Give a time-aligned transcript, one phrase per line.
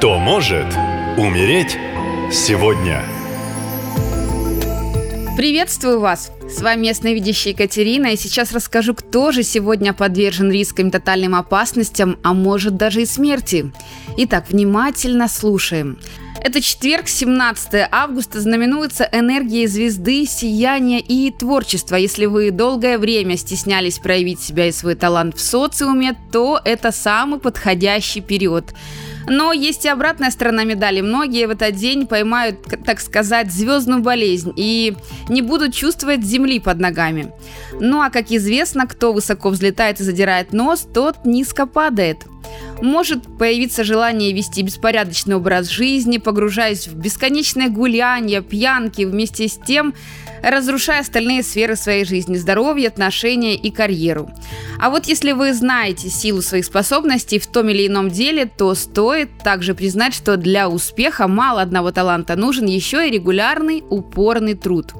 [0.00, 0.64] Кто может
[1.18, 1.76] умереть
[2.32, 3.02] сегодня?
[5.36, 6.32] Приветствую вас!
[6.48, 11.34] С вами местная видящая Екатерина, и сейчас расскажу, кто же сегодня подвержен рискам и тотальным
[11.34, 13.72] опасностям, а может даже и смерти.
[14.16, 15.98] Итак, внимательно слушаем.
[16.42, 21.96] Это четверг, 17 августа, знаменуется энергией звезды, сияния и творчества.
[21.96, 27.40] Если вы долгое время стеснялись проявить себя и свой талант в социуме, то это самый
[27.40, 28.72] подходящий период.
[29.28, 31.02] Но есть и обратная сторона медали.
[31.02, 34.96] Многие в этот день поймают, так сказать, звездную болезнь и
[35.28, 37.32] не будут чувствовать земли под ногами.
[37.78, 42.24] Ну а как известно, кто высоко взлетает и задирает нос, тот низко падает.
[42.80, 49.94] Может появиться желание вести беспорядочный образ жизни, погружаясь в бесконечное гуляние, пьянки, вместе с тем
[50.42, 54.30] разрушая остальные сферы своей жизни, здоровье, отношения и карьеру.
[54.78, 59.28] А вот если вы знаете силу своих способностей в том или ином деле, то стоит
[59.44, 64.94] также признать, что для успеха мало одного таланта, нужен еще и регулярный упорный труд.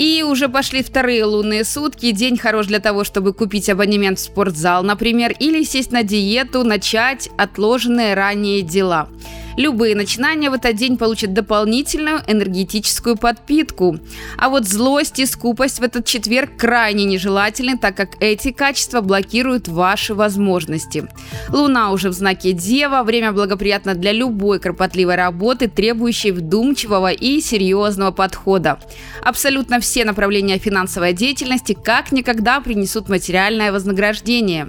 [0.00, 2.10] И уже пошли вторые лунные сутки.
[2.12, 7.28] День хорош для того, чтобы купить абонемент в спортзал, например, или сесть на диету, начать
[7.36, 9.10] отложенные ранее дела.
[9.60, 13.98] Любые начинания в этот день получат дополнительную энергетическую подпитку.
[14.38, 19.68] А вот злость и скупость в этот четверг крайне нежелательны, так как эти качества блокируют
[19.68, 21.06] ваши возможности.
[21.50, 28.12] Луна уже в знаке Дева, время благоприятно для любой кропотливой работы, требующей вдумчивого и серьезного
[28.12, 28.78] подхода.
[29.22, 34.68] Абсолютно все направления финансовой деятельности как никогда принесут материальное вознаграждение.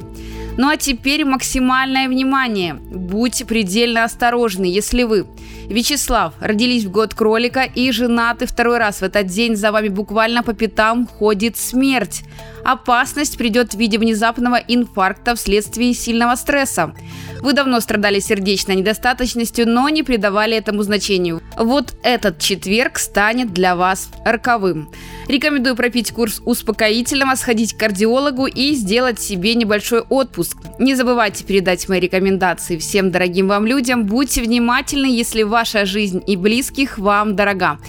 [0.61, 2.75] Ну а теперь максимальное внимание.
[2.75, 5.25] Будьте предельно осторожны, если вы,
[5.67, 10.43] Вячеслав, родились в год кролика и женаты второй раз в этот день, за вами буквально
[10.43, 12.21] по пятам ходит смерть.
[12.63, 16.93] Опасность придет в виде внезапного инфаркта вследствие сильного стресса.
[17.41, 21.41] Вы давно страдали сердечной недостаточностью, но не придавали этому значению.
[21.57, 24.89] Вот этот четверг станет для вас роковым.
[25.27, 30.57] Рекомендую пропить курс успокоительного, сходить к кардиологу и сделать себе небольшой отпуск.
[30.77, 34.05] Не забывайте передать мои рекомендации всем дорогим вам людям.
[34.05, 37.79] Будьте внимательны, если ваша жизнь и близких вам дорога.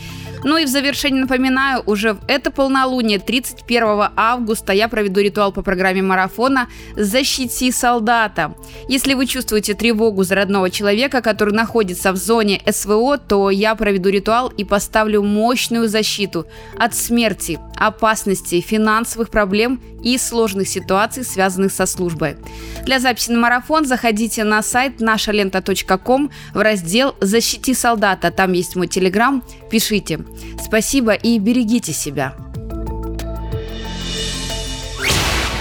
[0.44, 5.62] Ну и в завершение напоминаю, уже в это полнолуние 31 августа я проведу ритуал по
[5.62, 8.54] программе марафона «Защити солдата».
[8.88, 14.08] Если вы чувствуете тревогу за родного человека, который находится в зоне СВО, то я проведу
[14.08, 16.46] ритуал и поставлю мощную защиту
[16.78, 22.36] от смерти, опасности, финансовых проблем и сложных ситуаций, связанных со службой.
[22.84, 28.30] Для записи на марафон заходите на сайт нашалента.ком в раздел «Защити солдата».
[28.32, 29.44] Там есть мой телеграм.
[29.70, 30.20] Пишите.
[30.62, 32.34] Спасибо и берегите себя.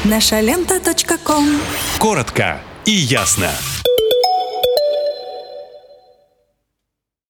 [0.03, 1.45] Нашалента.ком
[1.99, 3.49] Коротко и ясно.